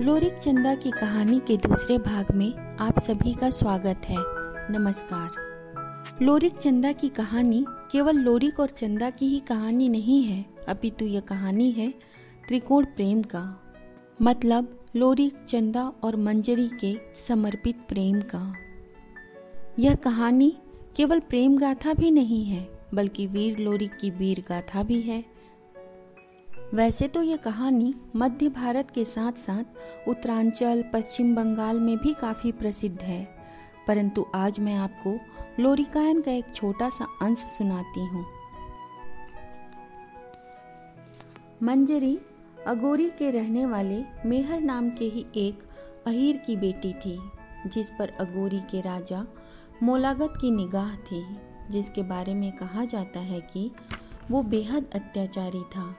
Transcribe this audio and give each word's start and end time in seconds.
लोरिक 0.00 0.34
चंदा 0.34 0.74
की 0.74 0.90
कहानी 0.90 1.38
के 1.38 1.56
दूसरे 1.56 1.98
भाग 1.98 2.26
में 2.34 2.76
आप 2.76 2.98
सभी 2.98 3.34
का 3.34 3.50
स्वागत 3.50 4.00
है। 4.04 4.16
नमस्कार। 4.72 5.30
लोरिक 6.22 6.56
चंदा 6.56 6.92
की 6.92 7.08
कहानी 7.08 7.64
केवल 7.68 8.16
लोरिक 8.16 8.60
और 8.60 8.68
चंदा 8.68 9.10
की 9.10 9.26
ही 9.26 9.40
कहानी 9.40 9.88
नहीं 9.88 10.24
है, 10.24 10.44
अपितु 10.68 11.04
यह 11.04 11.20
कहानी 11.20 11.70
है 11.70 11.94
त्रिकोण 12.48 12.84
प्रेम 12.84 13.22
का। 13.22 13.62
मतलब 14.22 14.80
लोरिक, 14.96 15.44
चंदा 15.48 15.92
और 16.02 16.16
मंजरी 16.16 16.70
के 16.80 16.98
समर्पित 17.20 17.76
प्रेम 17.88 18.20
का। 18.20 18.54
यह 19.78 19.94
कहानी 19.94 20.56
केवल 20.96 21.20
प्रेम 21.20 21.58
गाथा 21.58 21.94
भी 21.94 22.10
नहीं 22.10 22.44
है, 22.44 22.68
बल्कि 22.94 23.26
वीर 23.26 23.58
लोरिक 23.58 23.96
की 23.96 24.10
वीर 24.10 24.44
गाथा 24.48 24.82
भी 24.82 25.00
है। 25.00 25.39
वैसे 26.74 27.08
तो 27.08 27.22
ये 27.22 27.36
कहानी 27.36 27.94
मध्य 28.16 28.48
भारत 28.48 28.90
के 28.90 29.04
साथ 29.04 29.32
साथ 29.32 30.08
उत्तरांचल, 30.08 30.84
पश्चिम 30.92 31.34
बंगाल 31.36 31.80
में 31.80 31.96
भी 31.98 32.14
काफ़ी 32.14 32.52
प्रसिद्ध 32.52 33.02
है। 33.02 33.28
परंतु 33.86 34.26
आज 34.34 34.60
मैं 34.60 34.74
आपको 34.74 35.20
लोरिकायन 35.62 36.20
का 36.20 36.32
एक 36.32 36.44
छोटा 36.54 36.88
सा 36.88 37.06
अंश 37.22 37.38
सुनाती 37.38 38.04
हूँ। 38.04 38.26
मंजरी, 41.62 42.18
अगोरी 42.66 43.10
के 43.10 43.30
रहने 43.30 43.66
वाले 43.66 44.04
मेहर 44.26 44.60
नाम 44.60 44.90
के 44.90 45.04
ही 45.04 45.26
एक 45.36 45.62
अहीर 46.06 46.36
की 46.36 46.56
बेटी 46.56 46.92
थी, 46.92 47.18
जिस 47.66 47.90
पर 47.90 48.08
अगोरी 48.08 48.60
के 48.60 48.80
राजा 48.80 49.26
मोलागत 49.82 50.34
की 50.40 50.50
निगाह 50.50 50.96
थी, 50.96 51.24
जिसके 51.70 52.02
बारे 52.02 52.34
में 52.34 52.52
कहा 52.52 52.84
जाता 52.84 53.20
है 53.20 53.40
कि 53.40 53.70
वो 54.30 54.42
बेहद 54.42 54.86
अत्याचारी 54.94 55.62
था। 55.62 55.96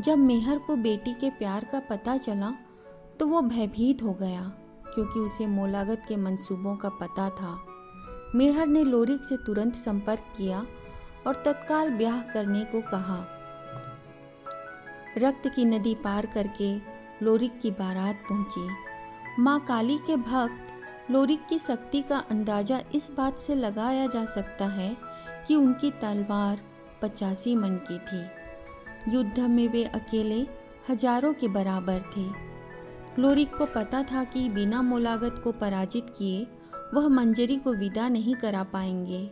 जब 0.00 0.18
मेहर 0.18 0.58
को 0.58 0.76
बेटी 0.76 1.12
के 1.14 1.30
प्यार 1.30 1.64
का 1.64 1.78
पता 1.80 2.16
चला 2.16 2.52
तो 3.20 3.26
वो 3.26 3.40
भयभीत 3.42 4.02
हो 4.02 4.12
गया, 4.12 4.42
क्योंकि 4.94 5.20
उसे 5.20 5.46
मोलागत 5.46 6.02
के 6.08 6.16
मंसूबों 6.16 6.76
का 6.76 6.88
पता 7.00 7.28
था। 7.30 7.58
मेहर 8.34 8.66
ने 8.66 8.84
लोरिक 8.84 9.24
से 9.24 9.36
तुरंत 9.36 9.74
संपर्क 9.74 10.32
किया 10.36 10.64
और 11.26 11.42
तत्काल 11.44 11.90
ब्याह 11.90 12.20
करने 12.24 12.64
को 12.64 12.80
कहा। 12.80 13.18
रक्त 15.18 15.48
की 15.48 15.64
नदी 15.64 15.94
पार 15.94 16.26
करके 16.26 16.74
लोरिक 17.22 17.60
की 17.60 17.70
बारात 17.70 18.24
पहुँची। 18.28 18.68
माँ 19.38 19.58
काली 19.60 19.98
के 19.98 20.16
भक्त 20.16 21.10
लोरिक 21.10 21.46
की 21.46 21.58
शक्ति 21.58 22.02
का 22.02 22.18
अंदाज़ा 22.30 22.80
इस 22.94 23.10
बात 23.10 23.38
से 23.38 23.54
लगाया 23.54 24.06
जा 24.06 24.24
सकता 24.24 24.66
है 24.68 24.96
कि 25.48 25.56
उनकी 25.56 25.90
तलवार 25.90 26.60
पचासी 27.02 27.54
मन 27.56 27.76
की 27.88 27.98
थी। 28.00 28.26
युद्ध 29.08 29.40
में 29.40 29.66
वे 29.68 29.84
अकेले 29.84 30.40
हज़ारों 30.90 31.32
के 31.32 31.48
बराबर 31.48 32.00
थे। 32.16 32.24
लोरिक 33.18 33.54
को 33.54 33.66
पता 33.66 34.02
था 34.02 34.24
कि 34.24 34.48
बिना 34.48 34.82
मोलागत 34.82 35.40
को 35.44 35.52
पराजित 35.52 36.06
किए 36.18 36.46
वह 36.94 37.08
मंजरी 37.08 37.56
को 37.56 37.72
विदा 37.72 38.08
नहीं 38.08 38.34
करा 38.34 38.62
पाएँगे। 38.62 39.30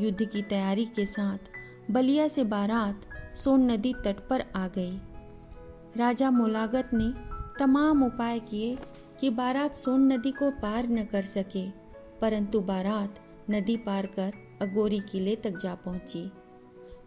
युद्ध 0.00 0.24
की 0.24 0.42
तैयारी 0.42 0.84
के 0.86 1.06
साथ 1.06 1.50
बलिया 1.90 2.28
से 2.28 2.44
बारात 2.44 3.06
सोन 3.36 3.70
नदी 3.70 3.94
तट 3.94 4.26
पर 4.28 4.44
आ 4.56 4.66
गई। 4.68 4.98
राजा 5.96 6.30
मोलागत 6.30 6.90
ने 6.94 7.12
तमाम 7.58 8.02
उपाय 8.02 8.38
किए 8.40 8.76
कि 9.20 9.30
बारात 9.30 9.74
सोन 9.74 10.12
नदी 10.12 10.30
को 10.32 10.50
पार 10.52 10.88
न 10.88 11.04
कर 11.04 11.22
सके, 11.22 11.68
परंतु 12.20 12.60
बारात 12.60 13.18
नदी 13.50 13.76
पार 13.76 14.06
कर 14.06 14.32
अगोरी 14.62 15.00
किले 15.12 15.36
तक 15.36 15.58
जा 15.58 15.74
पहुँची। 15.74 16.30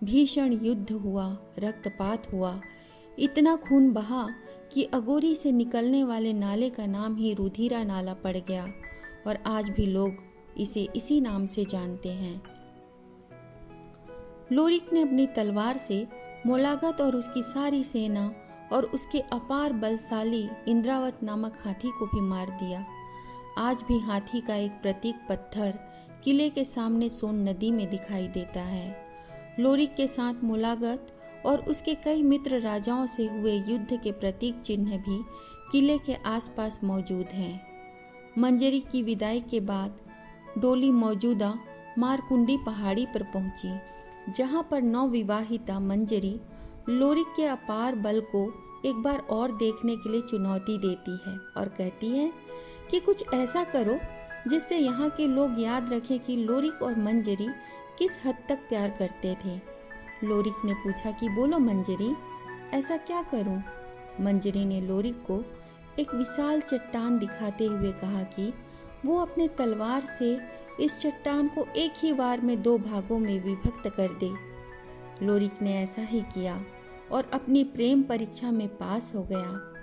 भीषण 0.03 0.53
युद्ध 0.53 0.91
हुआ, 0.91 1.37
रक्तपात 1.59 2.33
हुआ। 2.33 2.61
इतना 3.19 3.55
खून 3.55 3.93
बहा 3.93 4.29
कि 4.73 4.83
अगोरी 4.83 5.35
से 5.35 5.51
निकलने 5.51 6.03
वाले 6.03 6.33
नाले 6.33 6.69
का 6.69 6.85
नाम 6.85 7.15
ही 7.15 7.33
रुधिरा 7.33 7.83
नाला 7.83 8.13
पड़ 8.13 8.37
गया 8.37 8.67
और 9.27 9.37
आज 9.45 9.69
भी 9.69 9.85
लोग 9.85 10.15
इसे 10.57 10.87
इसी 10.95 11.21
नाम 11.21 11.45
से 11.45 11.65
जानते 11.65 12.09
हैं। 12.09 12.43
लोरिक 14.51 14.93
ने 14.93 15.01
अपनी 15.01 15.27
तलवार 15.27 15.77
से 15.77 16.07
मोलागत 16.45 17.01
और 17.01 17.15
उसकी 17.15 17.43
सारी 17.43 17.83
सेना 17.83 18.35
और 18.73 18.85
उसके 18.85 19.19
अपार 19.19 19.73
बलशाली 19.73 20.49
इंद्रावत 20.67 21.19
नामक 21.23 21.53
हाथी 21.65 21.91
को 21.99 22.05
भी 22.05 22.21
मार 22.21 22.49
दिया। 22.49 22.85
आज 23.57 23.81
भी 23.87 23.99
हाथी 23.99 24.41
का 24.41 24.55
एक 24.55 24.71
प्रतीक 24.71 25.15
पत्थर 25.29 25.79
किले 26.23 26.49
के 26.49 26.65
सामने 26.65 27.09
सोन 27.09 27.49
नदी 27.49 27.71
में 27.71 27.89
दिखाई 27.89 28.27
देता 28.27 28.61
है। 28.61 29.04
लोरिक 29.59 29.95
के 29.95 30.07
साथ 30.07 30.43
मुलागत 30.43 31.11
और 31.45 31.59
उसके 31.61 31.93
कई 31.95 32.21
मित्र 32.23 32.59
राजाओं 32.59 33.05
से 33.05 33.25
हुए 33.27 33.53
युद्ध 33.67 33.99
के 34.03 34.11
प्रतीक 34.11 34.59
चिन्ह 34.61 34.97
भी 34.97 35.19
किले 35.71 35.97
के 35.97 36.13
आसपास 36.25 36.79
मौजूद 36.83 37.25
हैं। 37.33 37.61
मंजरी 38.37 38.79
की 38.91 39.01
विदाई 39.03 39.39
के 39.41 39.59
बाद 39.59 39.99
डोली 40.57 40.91
मौजूदा 40.91 41.53
मारकुंडी 41.97 42.57
पहाड़ी 42.57 43.05
पर 43.05 43.23
पहुँची, 43.23 43.71
जहाँ 44.31 44.67
पर 44.71 44.81
नवविवाहिता 44.81 45.79
मंजरी 45.79 46.39
लोरिक 46.89 47.27
के 47.35 47.45
अपार 47.45 47.95
बल 47.95 48.19
को 48.31 48.45
एक 48.85 48.95
बार 48.95 49.19
और 49.29 49.51
देखने 49.57 49.95
के 49.95 50.11
लिए 50.11 50.21
चुनौती 50.21 50.77
देती 50.77 51.17
है 51.25 51.37
और 51.57 51.69
कहती 51.77 52.09
है 52.09 52.31
कि 52.91 52.99
कुछ 52.99 53.23
ऐसा 53.33 53.63
करो 53.63 53.97
जिससे 54.49 54.77
यहाँ 54.77 55.09
के 55.09 55.27
लोग 55.27 55.59
याद 55.59 55.93
रखें 55.93 56.19
कि 56.19 56.35
लोरिक 56.35 56.81
और 56.83 56.99
मंजरी 56.99 57.47
किस 57.99 58.25
हद 58.25 58.35
तक 58.49 58.55
प्यार 58.55 58.89
करते 58.89 59.37
थे? 59.45 59.61
लोरिक 60.23 60.53
ने 60.65 60.73
पूछा 60.73 61.11
कि 61.11 61.29
बोलो, 61.29 61.59
मंजरी, 61.59 62.15
ऐसा 62.77 62.97
क्या 62.97 63.21
करूँ? 63.21 63.63
मंजरी 64.21 64.65
ने 64.65 64.81
लोरिक 64.81 65.15
को 65.15 65.43
एक 65.99 66.15
विशाल 66.15 66.61
चट्टान 66.61 67.19
दिखाते 67.19 67.65
हुए 67.65 67.91
कहा 67.91 68.23
कि 68.23 68.53
वो 69.05 69.19
अपने 69.19 69.47
तलवार 69.47 70.05
से 70.05 70.39
इस 70.79 70.99
चट्टान 70.99 71.47
को 71.47 71.65
एक 71.75 71.93
ही 71.97 72.13
बार 72.13 72.41
में 72.41 72.61
दो 72.61 72.77
भागों 72.77 73.19
में 73.19 73.43
विभक्त 73.43 73.89
कर 73.89 74.07
दे। 74.07 74.31
लोरिक 75.25 75.61
ने 75.61 75.83
ऐसा 75.83 76.01
ही 76.01 76.21
किया 76.21 76.61
और 77.11 77.29
अपनी 77.33 77.63
प्रेम 77.63 78.03
परीक्षा 78.03 78.51
में 78.51 78.67
पास 78.67 79.11
हो 79.15 79.23
गया। 79.23 79.73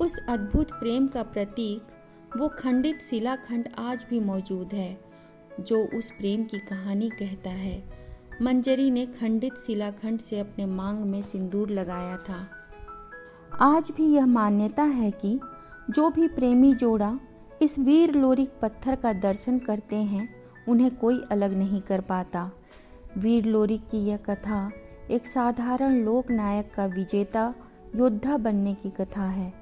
उस 0.00 0.26
अद्भुत 0.28 0.72
प्रेम 0.72 1.06
का 1.06 1.22
प्रतीक, 1.22 1.82
वो 2.36 2.48
खंडित 2.48 3.02
शिलाखंड 3.02 3.68
आज 3.78 4.06
भी 4.10 4.20
मौजूद 4.20 4.72
है। 4.72 5.11
जो 5.60 5.98
उस 5.98 6.10
प्रेम 6.10 6.44
की 6.44 6.58
कहानी 6.58 7.08
कहता 7.08 7.50
है। 7.50 7.84
मंजरी 8.42 8.90
ने 8.90 9.06
खंडित 9.06 9.54
शिलाखंड 9.54 10.20
से 10.20 10.38
अपने 10.38 10.66
मांग 10.66 10.98
में 10.98 11.22
सिंदूर 11.22 11.70
लगाया 11.70 12.16
था। 12.16 12.48
आज 13.60 13.90
भी 13.96 14.14
यह 14.14 14.26
मान्यता 14.26 14.82
है 14.82 15.10
कि 15.10 15.40
जो 15.90 16.10
भी 16.10 16.28
प्रेमी 16.28 16.74
जोड़ा 16.74 17.20
इस 17.62 17.78
वीर 17.78 18.14
लोरिक 18.14 18.50
पत्थर 18.62 18.96
का 18.96 19.12
दर्शन 19.12 19.58
करते 19.58 19.96
हैं, 19.96 20.34
उन्हें 20.68 20.96
कोई 20.96 21.22
अलग 21.30 21.54
नहीं 21.54 21.80
कर 21.80 22.00
पाता। 22.00 22.50
वीर 23.18 23.44
लोरिक 23.44 23.80
की 23.80 23.98
यह 23.98 24.16
कथा 24.16 24.72
एक 25.10 25.26
साधारण 25.26 25.94
लोक 26.04 26.30
नायक 26.30 26.72
का 26.74 26.86
विजेता 26.86 27.54
योद्धा 27.96 28.36
बनने 28.36 28.74
की 28.74 28.90
कथा 28.90 29.24
है। 29.24 29.52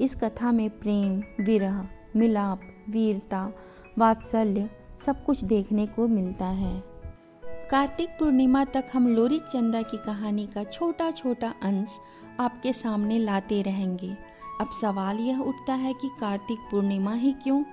इस 0.00 0.14
कथा 0.14 0.52
में 0.52 0.70
प्रेम, 0.70 1.22
विरह, 1.44 1.88
मिलाप, 2.16 2.60
वीरता, 2.90 3.52
वात्सल्य 3.98 4.70
सब 4.98 5.24
कुछ 5.24 5.44
देखने 5.44 5.86
को 5.86 6.08
मिलता 6.08 6.46
है। 6.46 6.82
कार्तिक 7.70 8.08
पूर्णिमा 8.08 8.64
तक 8.64 8.84
हम 8.92 9.08
लोरिक 9.08 9.42
चंदा 9.42 9.82
की 9.82 9.96
कहानी 9.96 10.46
का 10.46 10.64
छोटा 10.64 11.10
छोटा 11.10 11.54
अंश 11.62 11.98
आपके 12.40 12.72
सामने 12.72 13.18
लाते 13.18 13.62
रहेंगे। 13.62 14.16
अब 14.60 14.70
सवाल 14.80 15.18
यह 15.18 15.40
उठता 15.40 15.74
है 15.74 15.92
कि 15.92 16.10
कार्तिक 16.20 16.58
पूर्णिमा 16.58 17.12
ही 17.12 17.32
क्यों? 17.32 17.64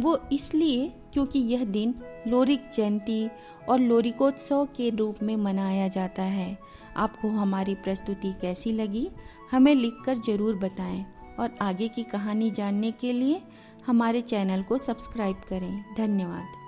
वो 0.00 0.18
इसलिए 0.32 0.92
क्योंकि 1.12 1.38
यह 1.38 1.64
दिन 1.64 1.94
लोरिक 2.26 2.68
जयंती 2.72 3.30
और 3.68 3.78
लोरिकोत्सव 3.78 4.64
के 4.64 4.90
रूप 4.90 5.16
में 5.22 5.36
मनाया 5.36 5.88
जाता 5.88 6.22
है। 6.22 6.58
आपको 6.96 7.28
हमारी 7.28 7.74
प्रस्तुति 7.74 8.32
कैसी 8.32 8.72
लगी, 8.72 9.10
हमें 9.50 9.74
लिखकर 9.74 10.18
ज़रूर 10.18 10.54
बताएँ 10.54 11.06
और 11.40 11.54
आगे 11.62 11.88
की 11.88 12.02
कहानी 12.02 12.50
जानने 12.50 12.90
के 12.90 13.12
लिए 13.12 13.42
हमारे 13.86 14.22
चैनल 14.22 14.62
को 14.62 14.78
सब्सक्राइब 14.78 15.36
करें। 15.36 15.84
धन्यवाद। 15.96 16.59